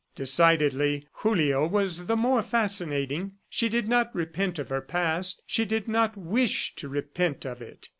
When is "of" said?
4.57-4.69, 7.45-7.61